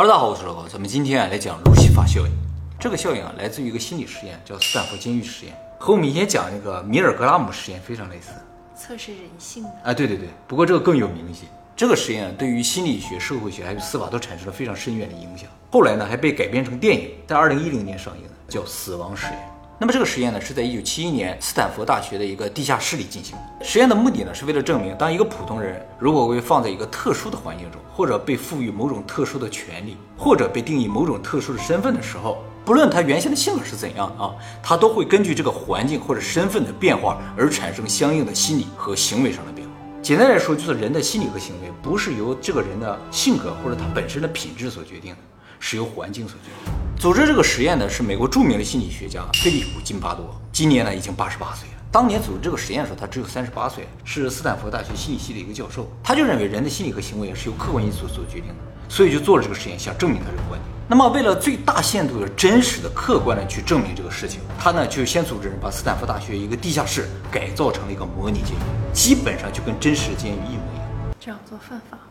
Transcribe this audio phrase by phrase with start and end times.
[0.00, 2.32] 哈喽，大家好，我是老高，咱们今天啊来讲路西法效应。
[2.78, 8.30] 这个效应啊来自于一个心理实验，叫斯坦福监狱实验，和我们以前讲那个米尔格拉姆实验非常类似。
[8.74, 11.44] 测试人性的，啊，对对对，不过这个更有名一些。
[11.76, 15.50] 这个实验对于心理学、社会学还有司法都产生了非常深远的影响。
[15.70, 19.34] 后来呢还被改编成电影，在二零一零年上映的，叫《死亡实验》。
[19.82, 23.34] 那么这个实验呢是在一九七一年斯坦福大学的一个地下室里进行。
[23.62, 39.72] 实验的目的呢是为了证明，当一个普通人如果被放在一个特殊的环境中，或者被赋予某种特殊的权利，或者被定义某种特殊的身份的时候，不论他原先的性格是怎样啊，他都会根据这个环境或者身份的变化而产生相应的心理和行为上的变化。
[40.02, 45.18] 简单来说，就是人的心理和行为不是由这个人的性格或者他本身的品质所决定的，
[45.60, 46.74] 是由环境所决定。
[46.98, 51.74] 组织这个实验的是美国著名的心理学家菲利普·金巴多，今年呢已经八十八岁了。
[51.92, 55.90] 当年组织这个实验的时候，他只有三十八岁，是斯坦福大学心理系的一个教授。
[56.02, 58.54] 他就认为人的心理和行为是由客观因素所决定的，
[58.88, 60.62] 所以就做了这个实验，想证明他这个观点。
[60.86, 70.86] 那么为了最大限度的真实的、客观的去证明这个事情，他呢就先组织人把斯坦福大学一个地下室改造成了一个模拟监狱，基本上就跟真实的监狱一模一样。
[71.18, 72.02] 这样做犯法吗？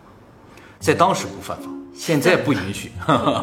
[0.80, 2.92] 在当时不犯法，现在不允许。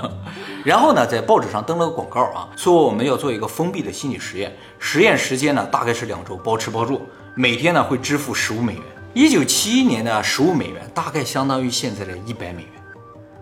[0.64, 7.02] 然后呢，在报纸上登了个广告啊，说我们要做一个封闭的心理实验，实验时间呢大概是两周，包吃包住，
[7.34, 8.82] 每天呢会支付十五美元。
[9.12, 12.70] 一九七一年的十五美元大概相当于现在的一百美元，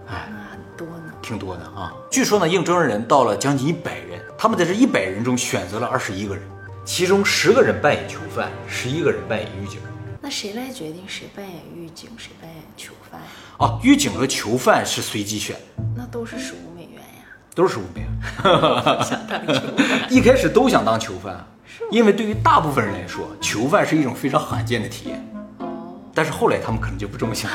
[0.08, 1.12] 哎，那很多呢。
[1.22, 1.92] 挺多的啊。
[2.10, 6.42] 据说呢，应征人到了将近一百人，他们在这一百人中选择了二十一个人，
[6.84, 9.80] 其中十个人扮演囚犯，十一个人扮演狱警。
[10.24, 13.26] 那谁来决定谁扮演狱警，谁扮演囚犯呀？
[13.58, 15.54] 啊，狱警和囚犯是随机选，
[15.94, 17.26] 那都是十五美元呀。
[17.54, 18.10] 都是十五美元。
[19.04, 21.46] 想当囚犯， 一开始都想当囚犯，
[21.90, 25.22] 因为对于大部分人来说，囚犯是一种非常罕见的体验。
[25.58, 27.50] 哦，但是后来他们可能就不这么想。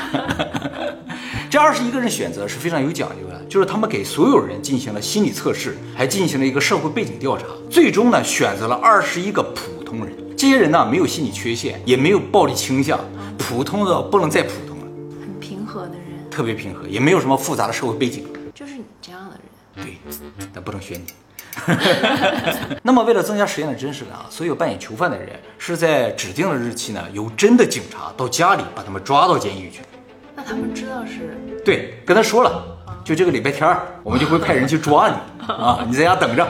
[1.50, 10.16] 这二十一个人选择是非常有讲究的，就是他们给所有人进行了心理测试，还进行了一个社会背景调查，最终呢选择了二十一个普通人。
[10.40, 12.98] 这些人呢没有心理缺陷，也没有暴力倾向，
[13.36, 14.86] 普通的不能再普通了，
[15.20, 18.26] 很平和的人，特别平和，也没有什么复杂的社会背景。
[18.54, 19.36] 就是你这样的
[19.76, 19.84] 人。
[19.84, 19.98] 对，
[20.54, 21.12] 但不能选你。
[22.82, 29.82] 那么，为了增加实验的真实感啊，所有扮演囚犯的人是在指定的日期呢，由真的警察到家里把他们抓到监狱去。
[30.34, 32.64] 那他们知道是对，跟他说了，
[33.04, 35.16] 就这个礼拜天儿，我们就会派人去抓你
[35.52, 36.48] 啊，你在家等着。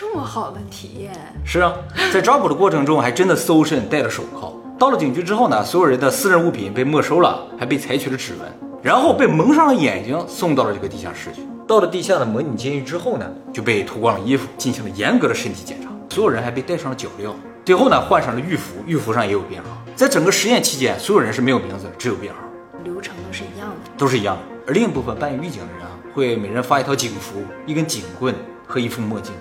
[0.00, 1.12] 这么好的体验，
[1.44, 1.74] 是啊，
[2.12, 4.54] 在抓捕的过程中，还真的搜身戴了手铐。
[4.78, 8.48] 到了警局之后呢，所有人的私人物品被没收了，还被采取了指纹，
[8.80, 11.42] 然后被蒙上了眼睛，送到了这个地下室去。
[11.66, 15.88] 到了地下的模拟监狱之后呢，就被脱光了衣服，进行了严格的身体检查。
[16.14, 17.32] 所有人还被戴上了脚镣，
[17.64, 19.70] 最后呢，换上了狱服，狱服上也有编号。
[19.96, 22.38] 在整个实验期间，所有人是没有名字，只有编号，
[22.84, 23.90] 流程都是一样的。
[23.98, 24.42] 都是一样的。
[24.68, 28.32] 而另一部分扮演狱警的人啊，会每人发一套警服、一根警棍
[28.64, 29.34] 和一副墨镜。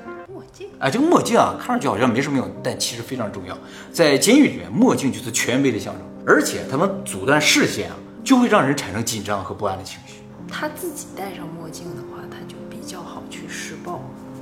[0.80, 3.58] 哎，这个墨镜啊，看上去好像没什么用，但其实非常重要。
[3.92, 14.02] 在监狱里面，墨镜就是权威的象征，而且他们阻断视线啊，就会让人产生紧张和不安的情绪他自己戴上墨镜的话，他就比较好去施暴。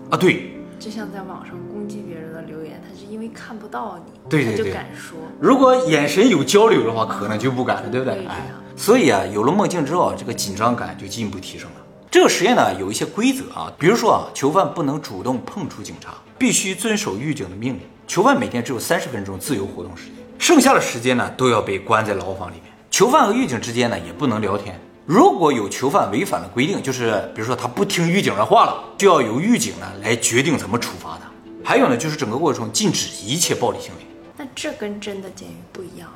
[0.09, 0.17] 啊。
[0.17, 5.17] 对，就像在网上攻击别人的留言，他是因为看不到你，对对对他就敢说。
[5.39, 8.25] 如果眼神有交流的话，可能就不敢了，对不对对？
[8.27, 11.84] 哎这样，所以啊，有了墨镜之后啊，这个紧张感就进一步提升了。
[12.15, 17.81] 这个实验呢，有一些规则啊，比如说啊，囚犯不能主动碰触警察，必须遵守狱警的命令。
[18.07, 22.71] 囚犯每天只有三十分钟自由活动时间，剩下的时间呢，都要被关在牢房里面。
[22.89, 24.79] 囚犯和狱警之间呢，也不能聊天。
[25.05, 31.29] 如果有囚犯违反了规定，就是比如说他不听狱警的话了，就要由狱警呢来决定怎么处罚他。
[31.65, 34.01] 还有呢，就是整个过程禁止一切暴力行为。
[34.37, 36.09] 那这跟真的监狱不一样？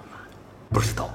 [0.71, 1.09] 不知道。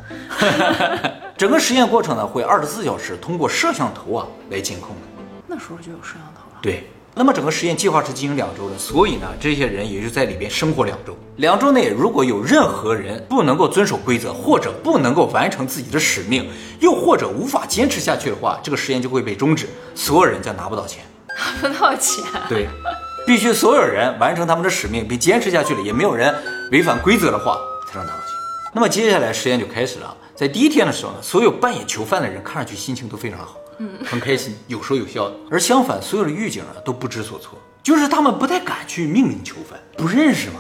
[1.37, 5.03] 整个实验过程呢，会二十四小时通过摄像头啊来监控的。
[5.47, 6.59] 那时候就有摄像头了。
[6.63, 11.17] 对，那么整个实验计划是进行两周的，所以呢，这些人也就在里边生活两周。
[11.37, 16.49] 两周内，如果有任何人不能够遵守规则，或者不能够完成自己的使命，
[16.81, 21.05] 又或者无法坚持下去的话，这个实验就会被终止，所有人将拿不到钱。
[21.29, 22.25] 拿不到钱。
[22.49, 22.69] 对，
[23.27, 26.33] 必须所有人完成他们的使命并坚持下去了，也没有人
[26.71, 27.59] 违反规则的话，
[27.91, 28.24] 才能拿到钱。
[28.75, 30.17] 那么接下来实验就开始了。
[30.35, 35.37] 在第一天的时候呢，所有扮演囚犯的人看上去心情都非常好，嗯，很开心，有说有笑的。
[35.49, 40.57] 而相反，所有的狱警啊都不知所措，就是他们不太敢去命令囚犯，不认识吗？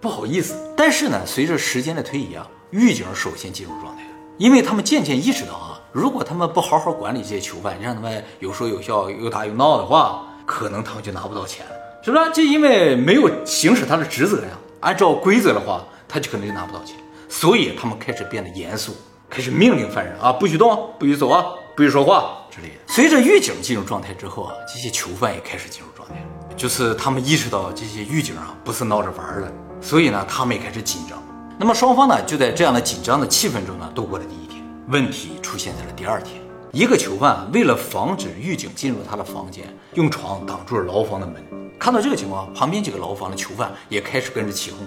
[0.00, 0.56] 不好意思。
[0.74, 11.72] 但是呢，随着时间的推移啊，狱警首先进入状态了，因为他们渐渐意识到啊，如果他们不好好管理这些囚犯，让他们有说有笑、又打又闹的话，可能他们就拿不到钱了，
[12.02, 12.32] 是不是？
[12.32, 16.96] 就因为没有行使他的职责呀，按照规则的话，他就可能就拿不到钱，
[17.28, 18.96] 所以他们开始变得严肃，
[19.28, 21.44] 开始命令犯人啊，不许动，不许走啊，
[21.76, 22.74] 不许说话之类的。
[22.86, 26.14] 随着狱警进入状态之后啊，这些囚犯也开始进入状态，
[26.56, 31.22] 就是他们意识到这些狱警啊不是闹着玩的，所以呢，他们也开始紧张。
[31.58, 34.64] 那么双方呢就在这样的紧张的气氛中呢度过了第一天。
[34.88, 36.40] 问题出现在了第二天，
[36.72, 41.44] 一个囚犯为了防止狱警进入他的房间，用床挡住了牢房的门。
[41.78, 44.78] 看到这个情况，旁边几个牢房的囚犯也开始跟着起哄。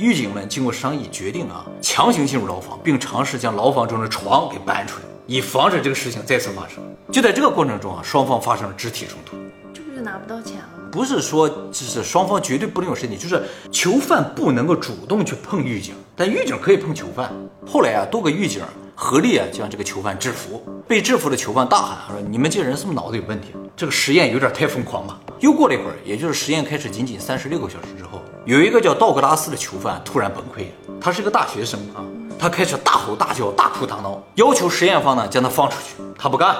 [0.00, 6.82] 狱警们经过商议，决定啊强行进入牢房，并尝试将牢房中的床给搬出来，以防止这个事情再次发生。
[7.12, 9.36] 就在这个过程中啊，双方发生了肢体冲突。
[9.74, 10.88] 这不就拿不到钱了吗？
[10.90, 17.30] 不是说就是双方绝对不能有身体，就是囚犯不能够主动去碰狱警，但狱警可以碰囚犯。
[17.66, 18.62] 后来啊，多个狱警
[18.94, 20.64] 合力啊将这个囚犯制服。
[20.88, 23.48] 被制服的囚犯大喊说：“你们这人是不是脑子有问题？
[23.76, 30.98] 这个实验有点太疯狂了。”又过了一会儿，也就是实验开始仅仅三十六个小时之后，有一个叫道格拉斯的囚犯突然崩溃了。
[31.00, 32.00] 他是个大学生啊，
[32.38, 36.02] 他开始大吼大叫、大哭大闹，要求实验方呢将他放出去。
[36.18, 36.56] 他不干，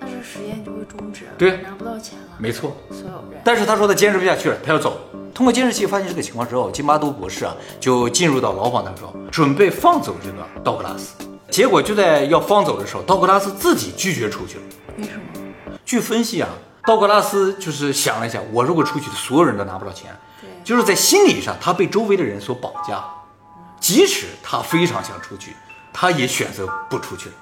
[0.00, 2.76] 那这实验就会终止，对拿不到钱了，没错。
[2.90, 3.40] 所有人。
[3.44, 4.96] 但是他说他坚持不下去了，他要走。
[5.34, 11.14] 通过监视器发现这个情况之后，金巴多博士啊就进入到牢房当中，准备放走这个道格拉斯。
[11.50, 14.62] 结果就在要放走的时候，道格拉斯自己拒绝出去了。
[14.98, 15.22] 为什么？
[15.84, 16.48] 据分析啊，
[16.86, 23.04] 道格拉斯就是想了一下，我如果出去，所有人都拿不到钱，对就是在心理上他被周围的人所绑架，
[23.80, 25.54] 即使他非常想出去，
[25.92, 27.34] 他也选择不出去了，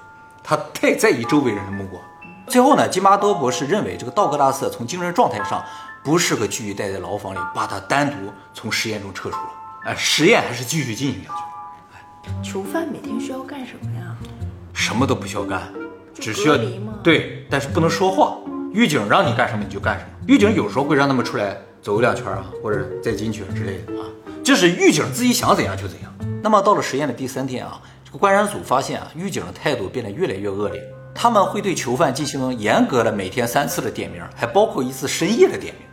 [0.43, 2.01] 他太在意周围人的目光。
[2.47, 5.63] 最后呢，金巴多博士认为这个道格拉斯从精神状态上
[6.03, 9.49] 不适合继续待在牢房里，把他单独从实验中撤出了。
[9.85, 11.29] 哎，实验还是继续进行下
[12.43, 14.15] 去，囚犯每天需要干什么呀？
[14.73, 15.71] 什么都不需要干，
[16.13, 18.37] 只需要隔离吗对，但是不能说话。
[18.73, 20.09] 狱警让你干什么你就干什么。
[20.27, 24.07] 狱警有时候会让他们出来走两圈啊，或者再进去之类的啊，
[24.41, 26.09] 这是狱警自己想怎样就怎样。
[26.41, 30.81] 那么到了实验的第三天啊，这个观察组发现啊，狱警的态度变得越来越恶劣，
[31.13, 35.83] 他们会对囚犯进行严格的每天三次的点名，还包括一次深夜的点名。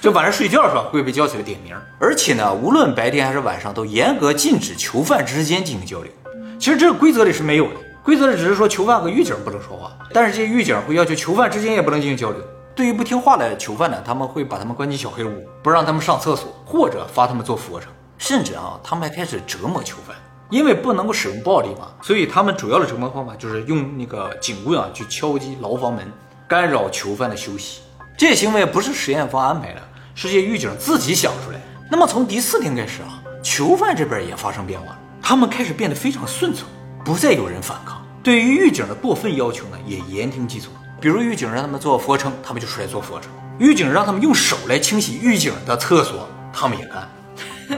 [0.00, 6.10] 就晚上睡觉的时候会被叫起来点名，而且呢，无论白天还是晚上，都严格禁止囚犯之间进行交流。
[6.58, 12.40] 其实这个规则里是没有的，规则里只是说囚犯和狱警不能说话，但是这些狱警会要求囚犯之间也不能进行交流。
[12.78, 20.14] 对于不听话的囚犯呢，他们会把他们关进小黑屋，不让他们上厕所，或者罚他们做俯卧撑，甚至啊，他们还开始折磨囚犯。
[20.48, 26.06] 因为不能够使用暴力嘛，所以他们主要的折磨方法就是用那个警棍啊去敲击牢房门，
[26.46, 27.80] 干扰囚犯的休息。
[28.16, 29.80] 这些行为不是实验方安排的，
[30.14, 31.64] 是这些狱警自己想出来的。
[31.90, 36.68] 那么从第四天开始啊，囚犯这边也发生变化，他们开始变得非常顺从，
[37.04, 38.00] 不再有人反抗。
[38.22, 40.72] 对于狱警的过分要求呢，也言听计从。
[41.00, 47.08] 比如狱警让他们做俯卧撑，他们就出来做俯卧撑；狱警让他们用手来清洗狱警的厕所，他们也干，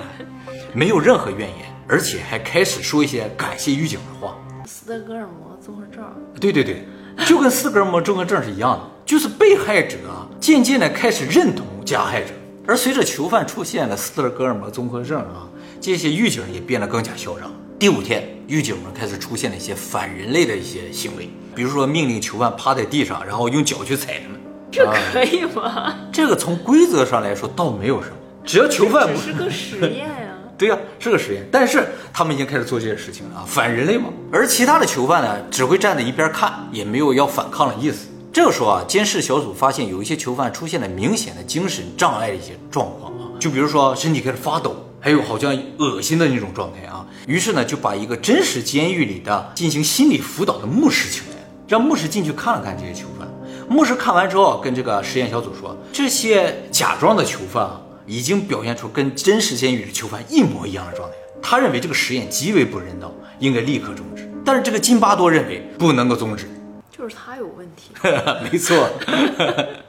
[0.73, 4.37] 没有任何怨言，而且还开始说一些感谢狱警的话。
[4.67, 6.03] 斯德哥尔摩综合症，
[6.41, 6.87] 对对对，
[7.27, 12.33] 就跟斯德哥尔摩综合症是一样的，就是被害者啊渐渐的开始认同加害者，
[12.67, 17.51] 而随着囚犯出现了斯德哥尔摩综合症啊，这些狱警也变得更加嚣张。
[17.81, 24.39] 第五天，狱警们开始出现了一些反人类的一些行为，比如说命令囚犯趴在地上，然后用脚去踩他们。
[24.71, 25.95] 这可以吗？
[26.13, 34.11] 这个从规则上来说倒没有什么，只要囚犯不是 个实验呀、对呀、是个实验，但是他们已经开始做这些事情了啊，反人类嘛。
[34.31, 38.09] 而其他的囚犯呢，只会站在一边看，也没有要反抗的意思。
[38.31, 46.90] 这个时候啊，监视小组发现有一些囚犯出现了明显的精神障碍的一些状况啊，就比如说身体开始发抖，还有好像恶心的那种状态啊。
[47.27, 51.37] 于是呢，就把一个真实监狱里的进行心理辅导的牧师请来，
[51.69, 53.29] 让牧师进去看了看这些囚犯。
[53.69, 61.15] 牧师看完之后，跟这个实验小组说，这些假装的囚犯啊，已经表现出跟真实监狱的囚犯一模一样的状态。
[61.41, 64.29] 他认为这个实验极为不人道，应该立刻终止。
[64.45, 66.49] 但是这个金巴多认为不能够终止。
[66.91, 67.93] 就是他有问题。
[68.51, 68.91] 没错。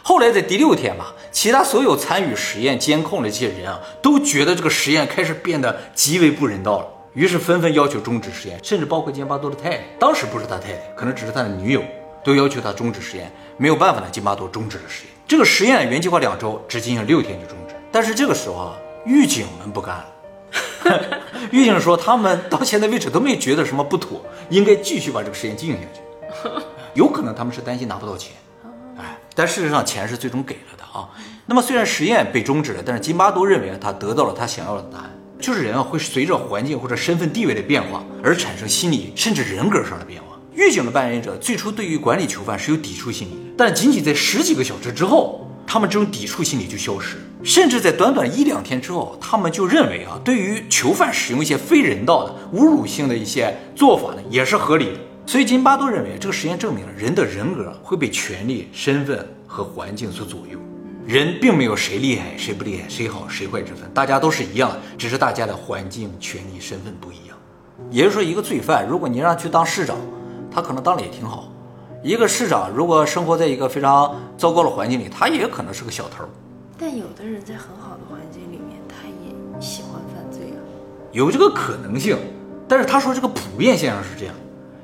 [0.04, 11.84] 后来在第六天吧，其他所有参与实验监控的这些人啊，都觉得这个实验开始变得极为不人道了，于是纷纷要求终止实验，甚至包括金巴多的太太，当时不是他太太，可能只是他的女友，
[12.24, 13.32] 都要求他终止实验。
[13.58, 15.13] 没有办法呢，金巴多终止了实验。
[15.27, 17.75] 这个实验原计划两周，只进行六天就终止。
[17.91, 20.06] 但是这个时候啊，狱警们不干了。
[21.51, 26.01] 狱警说，他们到现在为止都没觉得什么不妥，应该继续把这个实验进行下去。
[26.94, 28.34] 有可能他们是担心拿不到钱，
[28.98, 31.10] 哎，但事实上钱是最终给了的啊。
[31.46, 35.12] 那么虽然实验被终止了，但是金巴多认为他得到了他想要的答案，
[35.42, 40.28] 就是人啊会随着环境或者身份地位的变化而产生心理甚至人格上的变化。
[40.54, 55.00] 狱警的扮演者最初对于管理囚犯是有抵触心理，但仅仅在十几个小时之后，他们这种抵触心理就消失，甚至在短短一两天之后，他们就认为啊，对于囚犯使用一些非人道的、侮辱性的一些做法呢，也是合理的。
[55.26, 60.60] 所以金巴多认为，这个实验证明了人的人格会被权力、身份和环境所左右。
[61.05, 67.38] 人并没有谁厉害谁不厉害，谁好谁坏之分，大家都是一样，只是大家的环境、权利、身份不一样。
[67.89, 69.98] 也就是说，一个罪犯，如果你让他去当市长，
[70.51, 71.51] 他可能当的也挺好；
[72.03, 76.24] 一个市长如果生活在一个非常糟糕的环境里，他也可能是个小偷。
[76.77, 80.60] 但有的人在很好的环境里面，他也喜欢犯罪啊。
[81.12, 82.17] 有这个可能性，
[82.67, 84.36] 但是他说这个普遍现象是这样，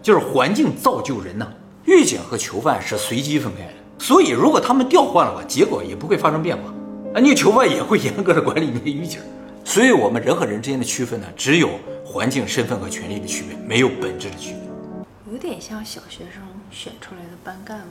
[0.01, 1.47] 就是环境造就人呢。
[1.85, 3.73] 狱警和囚犯是随机分开的。
[3.99, 6.73] 所以，如果他们调换了话，结果也不会发生变化。
[7.15, 9.19] 啊，你囚犯也会严格的管理你的狱警。
[9.65, 11.69] 所以，我们人和人之间的区分呢，只有
[12.05, 15.33] 环境、身份和权利的区别，没有本质的区别。
[15.33, 17.81] 有点像小学生选出来的班干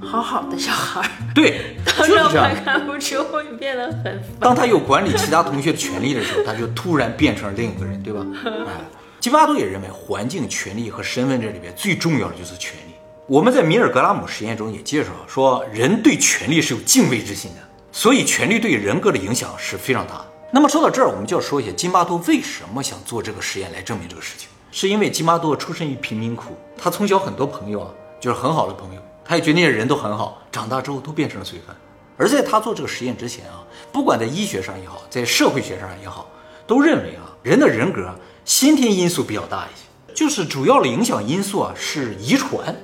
[0.00, 4.20] 部，好好的小孩儿，对，当上班干部之后就变得很。
[4.38, 8.26] 当他有管理其他同学的权利的时候，他就突然变成了另一个人，对吧？
[8.44, 8.84] 哎，
[9.18, 12.92] 基巴多也认为，环境、权利和身份这里边最重要的就是权利。
[13.28, 20.26] 我们在米尔格拉姆实验中也介绍说，人对权力是有敬畏之心的，所以权力对人格的影响是非常大的。
[20.52, 27.90] 那么说到这儿，我们就要说一下金巴多为什么想做这个实验来证明这个事情，是因为金巴多出身于贫民窟，他从小很多朋友啊，
[28.20, 31.74] 就是很好的朋友，他也觉得那些人都很好，长大之后都变成了罪犯。
[32.16, 33.58] 而在他做这个实验之前啊，
[33.90, 36.30] 不管在医学上也好，在社会学上也好，
[36.64, 38.08] 都认为啊，人的人格
[38.44, 42.74] 先天因素比较大一些，就是主要的影响因素啊是遗传。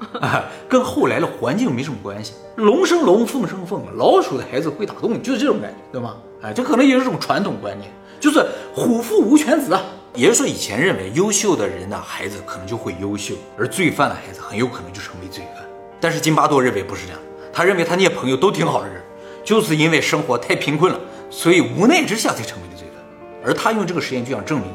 [0.20, 2.34] 啊，跟后来的环境没什么关系。
[2.56, 6.16] 龙生龙，凤生凤，老鼠的孩子会打洞，就是这种感觉，对吗？
[6.42, 8.44] 哎，这可能也是一种传统观念，就是
[8.74, 9.82] 虎父无犬子啊。
[10.14, 15.64] 也就是说，以前认为优秀的人的孩子可能就会优秀，而罪犯的孩子很有可能就成为罪犯。
[16.00, 17.20] 但是金巴多认为不是这样，
[17.52, 19.00] 他认为他那些朋友都挺好的人，
[19.42, 23.02] 就是因为生活太贫困了，所以无奈之下才成为的罪犯。
[23.44, 24.68] 而他用这个实验就想证明，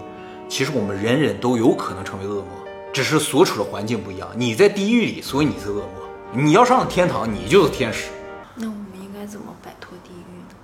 [0.49, 2.66] 其实我们人人都有可能成为恶魔。
[2.97, 5.87] 只是所处的环境不一样，你在地狱里，所以你是恶魔；
[6.33, 8.07] 你要上天堂，你就是天使。
[8.55, 10.55] 那我们应该怎么摆脱地狱呢？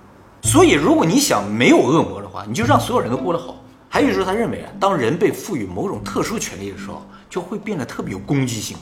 [0.42, 3.62] 所以，如果你想没有恶魔的话，你就让所有人都过得好。
[3.88, 8.76] 还有就是，他认为啊，当人被赋予某种特殊权利的时候，就会变得特别有攻击性。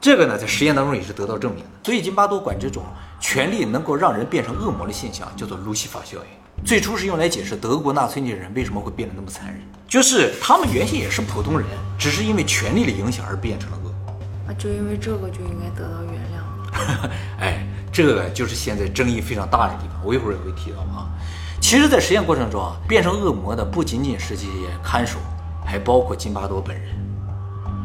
[0.00, 1.70] 这个呢，在实验当中也是得到证明的。
[1.82, 2.84] 所以，金巴多管这种
[3.18, 6.37] 权利能够让人变成恶魔的现象叫做路西法效应。
[6.64, 9.60] 最初是用来解释德国纳粹那些人为什么会变得那么残忍。
[9.86, 11.66] 就是他们原先也是普通人，
[11.98, 13.90] 只是因为权力的影响而变成了恶。
[14.46, 17.10] 啊，就因为这个就应该得到原谅。
[17.40, 21.08] 哎，这个就是现在争议非常大的地方，我一会儿也会提到啊。
[21.60, 24.50] 其实，在实验过程中啊，变成恶魔的不仅仅是这些
[24.82, 25.18] 看守，
[25.64, 26.94] 还包括金巴多本人。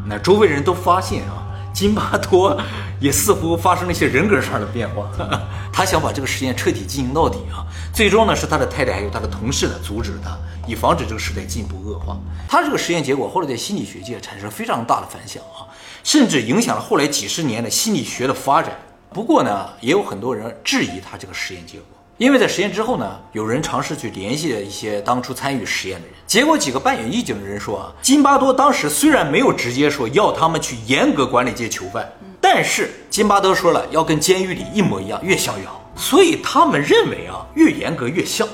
[0.05, 1.47] 那周围人都发现啊。
[1.73, 2.55] 金巴多
[2.99, 5.09] 也似乎发生了一些人格上的变化，
[5.73, 7.65] 他想把这个实验彻底进行到底啊！
[7.91, 10.37] 最终呢，是他的太太还有他的同事呢阻止了他，
[10.67, 12.17] 以防止这个时代进一步恶化。
[12.47, 15.65] 他这个实验结果后来在心理学界产生非常大的反响啊，
[16.03, 18.77] 甚至影响了后来几十年的心理学的发展。
[19.09, 21.92] 不过呢，也有很多人质疑他这个实验结果。
[22.17, 32.07] 因为在实验之后呢，有人尝试去联系一些当初参与实验的人，结果几个扮演狱警的人说啊，金巴多当时虽然没有直接说要他们去严格管理这些囚犯，
[32.39, 35.83] 但是金巴多说了要跟监狱里一模一样，越像越好。
[35.95, 38.47] 所以他们认为啊，越严格越像，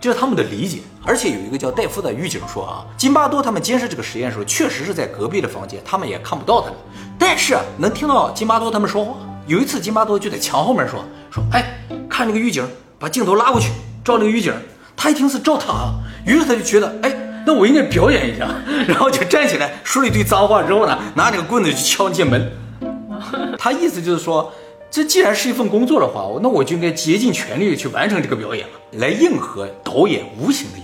[0.00, 0.78] 这是他们的理解。
[1.04, 6.76] 而且有一个叫戴夫的狱警说啊，金巴多他们监视这个实验的时候，确实是在隔壁的房间，他们也看不到他们，
[7.18, 9.16] 但是能听到金巴多他们说话。
[9.48, 11.64] 有一次，金巴多就在墙后面说说，哎，
[12.08, 12.64] 看这个狱警。
[13.00, 13.70] 把镜头拉过去
[14.04, 14.52] 照那个狱警，
[14.94, 15.90] 他一听是照他，
[16.26, 17.10] 于是他就觉得，哎，
[17.46, 18.46] 那我应该表演一下，
[18.86, 22.52] 然后就站起来说了一堆脏话之后呢，拿那个棍子去敲那些门。
[23.58, 24.52] 他意思就是说，
[24.90, 30.79] 这既然是一份工作的话，那我就应该竭尽全力去完成这个表演了，来应和导演无形的。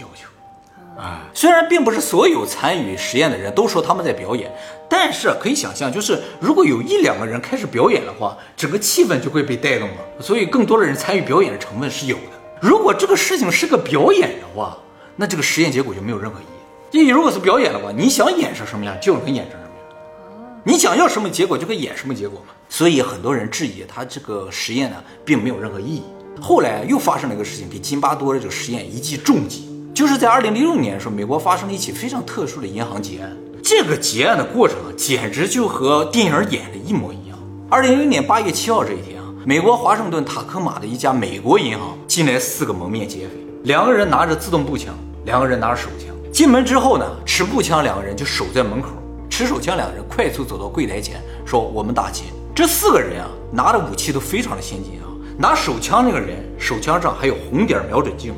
[0.96, 4.50] 啊，虽然并不是所有参与实验的人都说他们在表演，
[4.88, 9.96] 但是可以想象，就是如果有一两个人开始表演的话，整个气氛就会被带动了。
[10.20, 12.22] 所以更多的人参与表演的成分是有的。
[12.62, 14.78] 如果这个事情是个表演的话，
[15.16, 16.98] 那这个实验结果就没有任何意义。
[16.98, 22.54] 因为如果是表演的话，你想演成什么样就能演成什么样，你想要什么结果就可以演什么结果嘛。
[22.70, 26.04] 所以很多人质疑他这个实验呢，并没有任何意义。
[26.40, 29.65] 后来又发生了一个事情，给津巴多的这个实验一记重击。
[29.96, 33.34] 就是在二零零六年的时候，美国发生了一起非常特殊的银行劫案。
[33.62, 37.38] 这个劫案的过程啊，简直就和电影演的一模一样。
[37.70, 43.30] 二零零零年八月七号这一天啊，美国华盛顿塔科马的一家美国银行进来四个蒙面劫匪，
[43.64, 46.14] 两个人拿着自动步枪，两个人拿着手枪。
[46.30, 48.88] 进门之后呢，持步枪两个人就守在门口，
[49.30, 52.24] 持手枪两个人快速走到柜台前，说我们打劫。
[52.54, 55.08] 这四个人啊，拿的武器都非常的先进啊。
[55.38, 58.34] 拿手枪那个人手枪上还有红点瞄准镜。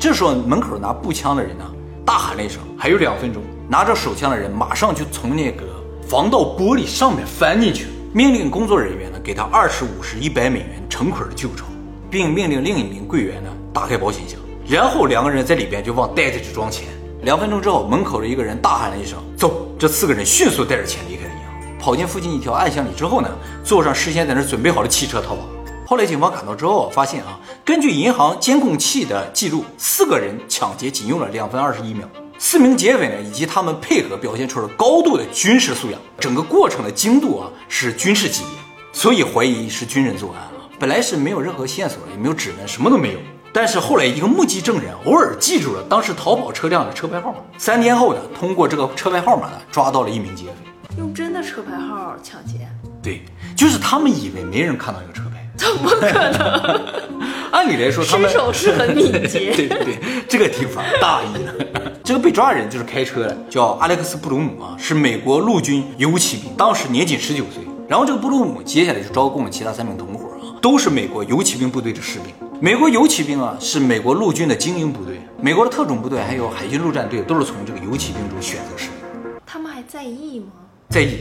[0.00, 1.64] 这时候，门口拿步枪的人呢，
[2.06, 5.62] 大喊了一声：“还有两分钟！”拿着手枪的人马上就从那个
[6.08, 11.66] 防盗玻璃上面翻进去，命令工作人员呢给他二十五十一百美元成捆的旧钞，
[12.10, 16.88] 并命令另一名柜员呢打开保险箱，然后两个人在里边就往袋子里装钱。
[17.20, 23.28] 两分钟之后，门口的一个人大喊了一声“走”，这四个人迅速带着钱离开了银行，跑进附近一条暗巷里之后呢，
[23.62, 25.42] 坐上事先在那准备好的汽车逃跑。
[25.90, 32.08] 后来警方赶到之后，发现啊，根据银行监控器的记录，四个人抢劫仅用了两分二十一秒。
[32.38, 38.52] 四名劫匪呢，以及他们配合表现出了高度的军事素养，整个过程的精度啊是军事级别，
[38.92, 40.70] 所以怀疑是军人作案啊。
[40.78, 43.18] 本来是没有任何线索，也没有指纹，什么都没有。
[43.52, 50.52] 但是后来一个目击证人偶尔记住了当时逃跑车辆的车牌号码，三天后呢，通过这个车牌号码呢，抓到了一名劫匪。
[50.98, 52.68] 用真的车牌号抢劫？
[53.02, 53.24] 对，
[53.56, 55.29] 就是他们以为没人看到这个车牌，
[55.60, 56.80] 怎么可能？
[57.52, 59.52] 按理来说，他们身手是很敏捷。
[59.54, 61.98] 对对对，这个地方大意的。
[62.02, 67.62] 这个被抓人就是开车的，叫阿莱克斯·布鲁姆啊，是美国陆军游骑兵，当时年仅十九岁。
[67.86, 72.32] 然后这个布鲁姆接下来就招供了其他三名同伙啊，都是美国游骑兵部队的士兵。
[72.60, 79.32] 美国游骑兵啊，是美国陆军的精英部队，美国的特种部队还有海军陆战队都是从这个游骑兵中选择士兵。
[79.44, 80.46] 他们还在意吗？
[80.88, 81.18] 在意，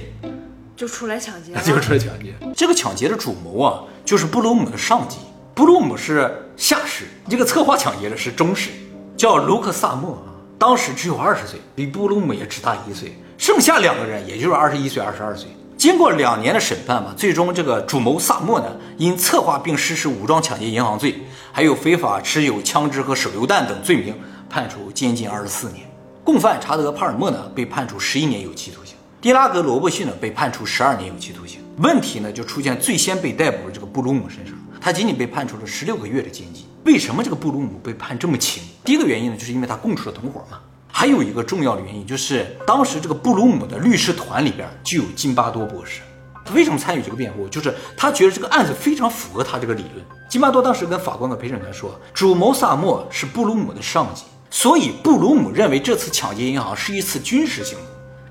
[0.75, 1.61] 就出来抢劫了？
[1.65, 2.33] 就出来抢劫。
[2.55, 5.17] 这个抢劫的主谋啊，就是布鲁姆的上级。
[5.53, 8.71] 布鲁姆是下士，这个策划抢劫的是中士，
[9.15, 13.15] 叫卢克萨默啊，当时只有二十岁，比布鲁姆也只大一岁。
[13.37, 15.47] 剩下两个人也就是二十一岁、二十二岁。
[15.77, 18.65] 经过两年的审判嘛，最终这个主谋萨默呢，
[18.97, 24.15] 因策划并实施武装抢劫银行罪，还有非法持有枪支和手榴弹等罪名，
[24.49, 25.87] 判处监禁二十四年。
[26.23, 28.95] 共犯查德·帕尔默呢，被判处十一年有期徒刑。
[29.21, 31.59] 迪拉格·罗伯逊呢，被判处十二年有期徒刑。
[31.79, 34.53] 问题呢，就出现最先被逮捕的这个布鲁姆身上。
[34.81, 36.65] 他仅仅被判处了十六个月的监禁。
[36.83, 37.79] 为什么这个布鲁姆？
[37.81, 38.61] 被判这么轻？
[38.83, 40.59] 第一个原因呢，就是因为他供出了同伙嘛。
[40.91, 43.65] 还有一个重要的原因，就是当时这个布鲁姆？
[43.65, 46.01] 的律师团里边就有金巴多博士。
[46.43, 47.47] 他为什么参与这个辩护？
[47.47, 50.05] 就是他觉得这个案子非常符合他这个理论。
[50.27, 53.71] 金巴多当时跟法官的陪审团说，主谋萨默是布鲁姆？
[53.71, 55.49] 的上级，所以布鲁姆？
[55.49, 57.87] 认为这次抢劫银行是一次军事行动。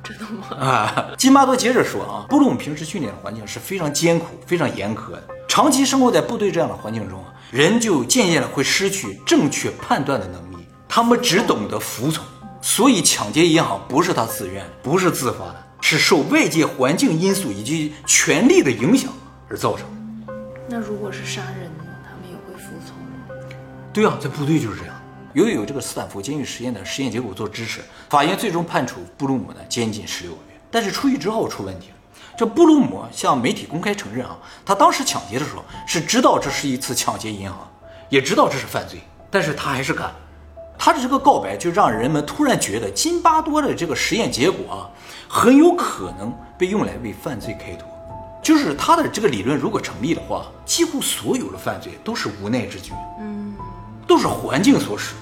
[0.09, 0.57] 真的吗？
[0.57, 5.29] 啊，金巴多接着说啊，布鲁姆平时训练的环境是非常艰苦、非常严苛的。
[5.47, 12.25] 长期生活在部队这样的环境中啊，人就渐渐的会失去正确判断的能力，他们只懂得服从。
[12.61, 19.13] 所以抢劫银行不是他自愿，不是自发的，是受外界环境因素以及权力的影响
[19.49, 19.87] 而造成
[20.27, 20.35] 的。
[20.69, 21.85] 那如果是杀人呢？
[22.05, 23.45] 他们也会服从吗？
[23.93, 24.95] 对啊，在部队就是这样。
[25.39, 30.61] 由于有这个斯坦福监狱实验的实验结果做支持，法院最终判处布鲁姆呢监禁十六个月。
[30.69, 31.95] 但是出狱之后出问题了。
[32.37, 37.57] 这布鲁姆向媒体公开承认啊，他当时抢劫的时候是知道这是一次抢劫银行，
[38.09, 38.99] 也知道这是犯罪，
[39.31, 40.13] 但是他还是干。
[40.77, 44.91] 他的这个告白就让人们突然觉得金巴多的这个实验结果啊，
[45.29, 47.89] 很有可能被用来为犯罪开脱。
[48.43, 53.55] 就是他的这个理论如果成立的话，几乎所有的犯罪都是无奈之举，嗯，
[54.05, 55.15] 都是环境所使，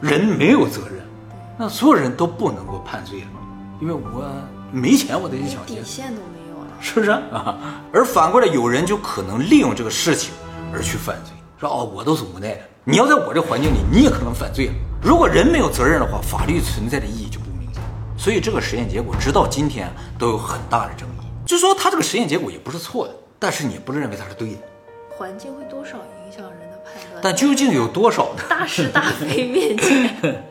[0.00, 1.00] 人没有责任，
[1.58, 3.26] 那所有人都不能够判罪了，
[3.80, 4.30] 因为我
[4.70, 6.70] 没钱，我得去抢劫，底线都没有了。
[6.80, 7.56] 是不是啊？
[7.92, 10.32] 而反过来，有人就可能利用这个事情
[10.72, 12.60] 而去犯罪，说哦，我都是无奈的。
[12.84, 14.70] 你要在我这环境里，你也可能犯罪。
[15.02, 17.82] 如果人没有责任的话，法律存在的意义就不明显。
[18.18, 21.26] 所以这个实验结果直到今天都有很大的争议。
[21.46, 24.58] 就说他这个实验结果也不是错的，但是你也不能认为它是对的。
[25.16, 25.96] 环境会多少？
[27.26, 28.42] 但究竟有多少呢？
[28.48, 30.44] 大是大非面前，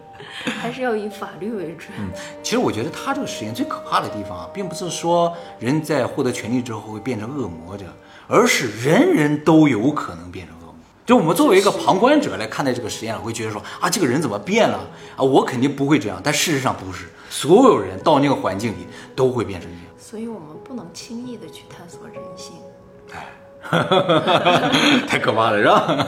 [0.60, 1.88] 还是要以法律为准。
[1.98, 2.10] 嗯，
[2.44, 7.86] 其实我觉得他这个实验最可怕的地方啊，并不是说人在获得权利之后会变成恶魔的，
[8.28, 10.76] 而是人人都有可能变成恶魔。
[11.06, 14.86] 就我们作为一个旁观者来看待这个实验，会觉得说啊，这个人怎么变了
[15.16, 15.24] 啊？
[15.24, 16.20] 我肯定不会这样。
[16.22, 18.86] 但事实上不是，所有人到那个环境里
[19.16, 19.96] 都会变成这样。
[19.98, 22.58] 所以我们不能轻易的去探索人性。
[25.08, 26.08] 太可怕了，是吧？